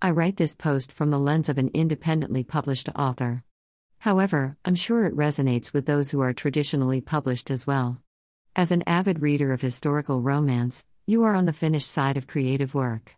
[0.00, 3.42] I write this post from the lens of an independently published author.
[3.98, 8.00] However, I'm sure it resonates with those who are traditionally published as well.
[8.54, 12.76] As an avid reader of historical romance, you are on the finished side of creative
[12.76, 13.16] work.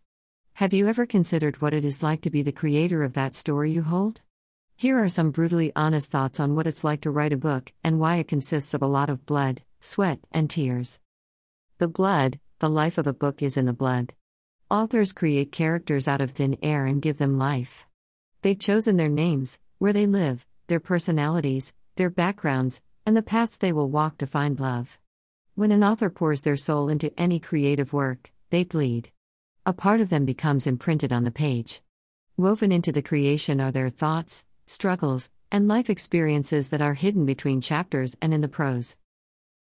[0.55, 3.73] Have you ever considered what it is like to be the creator of that story
[3.73, 4.23] you hold?
[4.75, 8.01] Here are some brutally honest thoughts on what it's like to write a book and
[8.01, 10.99] why it consists of a lot of blood, sweat, and tears.
[11.77, 14.15] The blood, the life of a book is in the blood.
[14.71, 17.89] Authors create characters out of thin air and give them life.
[18.43, 23.73] They've chosen their names, where they live, their personalities, their backgrounds, and the paths they
[23.73, 24.97] will walk to find love.
[25.57, 29.11] When an author pours their soul into any creative work, they bleed.
[29.67, 31.83] A part of them becomes imprinted on the page.
[32.37, 37.61] Woven into the creation are their thoughts, struggles, and life experiences that are hidden between
[37.61, 38.97] chapters and in the prose.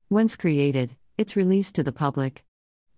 [0.08, 2.44] Once created, it's released to the public,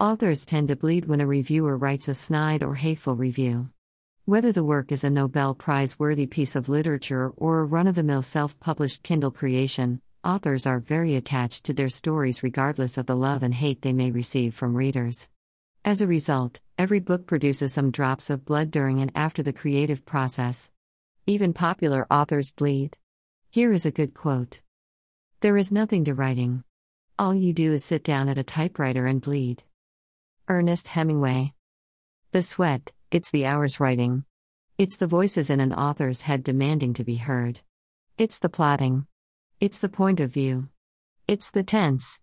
[0.01, 3.71] Authors tend to bleed when a reviewer writes a snide or hateful review.
[4.25, 7.95] Whether the work is a Nobel Prize worthy piece of literature or a run of
[7.95, 13.07] the mill self published Kindle creation, authors are very attached to their stories regardless of
[13.07, 15.29] the love and hate they may receive from readers.
[15.85, 20.05] As a result, every book produces some drops of blood during and after the creative
[20.05, 20.73] process.
[21.29, 22.99] Even popular authors bleed.
[23.49, 24.61] Here is a good quote
[25.41, 26.65] There is nothing to writing.
[27.17, 29.63] All you do is sit down at a typewriter and bleed.
[30.47, 31.55] Ernest Hemingway.
[32.33, 34.25] The sweat, it's the hours writing.
[34.77, 37.63] It's the voices in an author's head demanding to be heard.
[38.19, 39.07] It's the plotting.
[39.59, 40.69] It's the point of view.
[41.27, 42.21] It's the tense.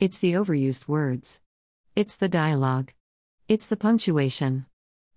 [0.00, 1.40] It's the overused words.
[1.94, 2.92] It's the dialogue.
[3.46, 4.66] It's the punctuation.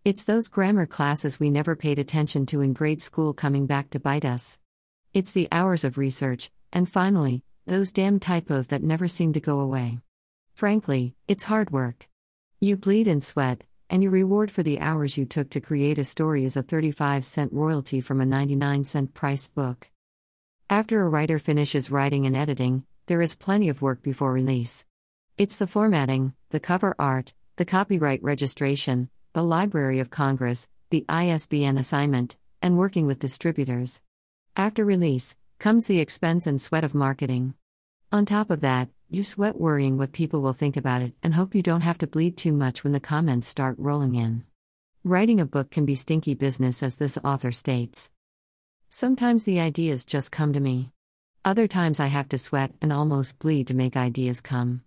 [0.05, 3.99] It's those grammar classes we never paid attention to in grade school coming back to
[3.99, 4.59] bite us.
[5.11, 9.59] It's the hours of research, and finally, those damn typos that never seem to go
[9.59, 9.97] away.
[10.53, 12.07] Frankly, it's hard work.
[12.63, 16.05] You bleed and sweat, and your reward for the hours you took to create a
[16.05, 19.89] story is a 35 cent royalty from a 99 cent price book.
[20.69, 24.85] After a writer finishes writing and editing, there is plenty of work before release.
[25.37, 31.77] It's the formatting, the cover art, the copyright registration, the Library of Congress, the ISBN
[31.77, 34.01] assignment, and working with distributors.
[34.55, 37.55] After release, comes the expense and sweat of marketing.
[38.13, 41.53] On top of that, you sweat worrying what people will think about it and hope
[41.53, 44.43] you don't have to bleed too much when the comments start rolling in.
[45.03, 48.09] Writing a book can be stinky business, as this author states.
[48.89, 50.89] Sometimes the ideas just come to me.
[51.45, 54.81] Other times I have to sweat and almost bleed to make ideas come.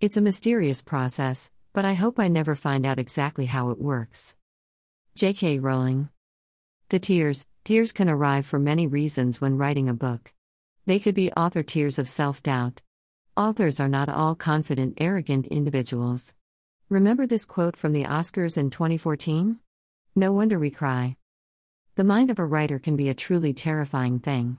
[0.00, 4.36] It's a mysterious process, but I hope I never find out exactly how it works.
[5.16, 5.58] J.K.
[5.58, 6.10] Rowling.
[6.90, 10.32] The tears, tears can arrive for many reasons when writing a book.
[10.86, 12.80] They could be author tears of self doubt,
[13.36, 16.36] Authors are not all confident, arrogant individuals.
[16.88, 19.58] Remember this quote from the Oscars in 2014?
[20.14, 21.16] No wonder we cry.
[21.96, 24.58] The mind of a writer can be a truly terrifying thing.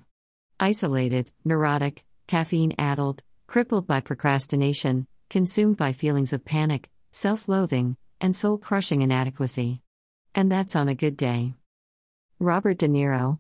[0.60, 8.36] Isolated, neurotic, caffeine addled, crippled by procrastination, consumed by feelings of panic, self loathing, and
[8.36, 9.80] soul crushing inadequacy.
[10.34, 11.54] And that's on a good day.
[12.40, 13.40] Robert De Niro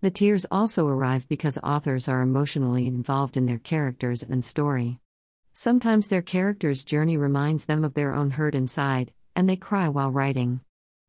[0.00, 5.00] the tears also arrive because authors are emotionally involved in their characters and story.
[5.52, 10.12] Sometimes their character's journey reminds them of their own hurt inside, and they cry while
[10.12, 10.60] writing.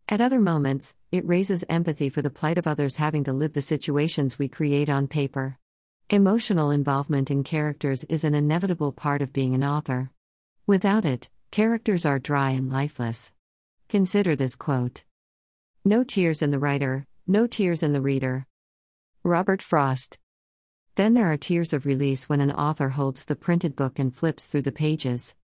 [0.08, 3.62] At other moments, it raises empathy for the plight of others having to live the
[3.62, 5.60] situations we create on paper.
[6.10, 10.10] Emotional involvement in characters is an inevitable part of being an author.
[10.66, 13.34] Without it, characters are dry and lifeless.
[13.88, 15.04] Consider this quote
[15.86, 18.48] No tears in the writer, no tears in the reader.
[19.30, 20.18] Robert Frost.
[20.96, 24.48] Then there are tears of release when an author holds the printed book and flips
[24.48, 25.36] through the pages.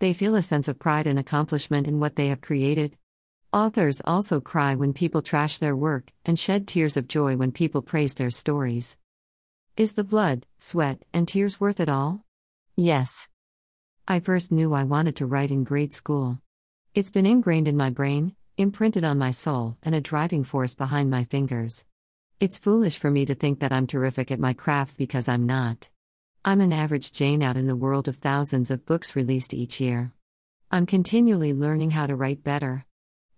[0.00, 2.98] They feel a sense of pride and accomplishment in what they have created.
[3.52, 7.80] Authors also cry when people trash their work and shed tears of joy when people
[7.80, 8.98] praise their stories.
[9.76, 12.24] Is the blood, sweat, and tears worth it all?
[12.74, 13.28] Yes.
[14.08, 16.40] I first knew I wanted to write in grade school.
[16.92, 21.08] It's been ingrained in my brain, imprinted on my soul, and a driving force behind
[21.08, 21.84] my fingers.
[22.40, 25.88] It's foolish for me to think that I'm terrific at my craft because I'm not.
[26.44, 30.12] I'm an average Jane out in the world of thousands of books released each year.
[30.70, 32.86] I'm continually learning how to write better.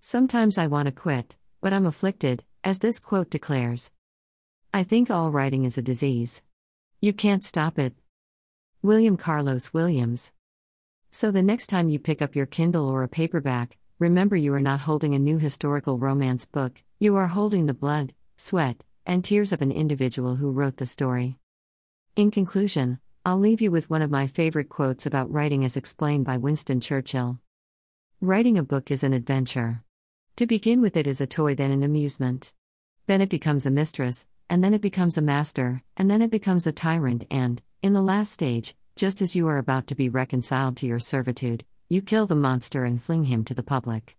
[0.03, 3.91] Sometimes I want to quit, but I'm afflicted, as this quote declares.
[4.75, 6.43] I think all writing is a disease.
[7.01, 7.95] You can't stop it.
[8.83, 10.33] William Carlos Williams.
[11.11, 14.61] So the next time you pick up your Kindle or a paperback, remember you are
[14.61, 19.51] not holding a new historical romance book, you are holding the blood, sweat, and tears
[19.51, 21.37] of an individual who wrote the story.
[22.15, 26.25] In conclusion, I'll leave you with one of my favorite quotes about writing as explained
[26.25, 27.41] by Winston Churchill
[28.21, 29.83] Writing a book is an adventure.
[30.37, 32.53] To begin with, it is a toy, then an amusement.
[33.09, 36.69] Then it becomes a mistress, and then it becomes a master, and then it becomes
[36.69, 40.77] a tyrant, and, in the last stage, just as you are about to be reconciled
[40.77, 44.17] to your servitude, you kill the monster and fling him to the public.